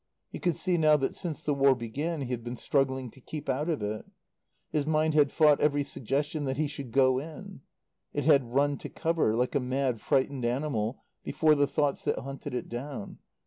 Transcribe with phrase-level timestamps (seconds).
[0.31, 3.47] He could see now that, since the War began, he had been struggling to keep
[3.47, 4.03] out of it.
[4.71, 7.61] His mind had fought every suggestion that he should go in.
[8.11, 12.55] It had run to cover, like a mad, frightened animal before the thoughts that hunted
[12.55, 13.19] it down.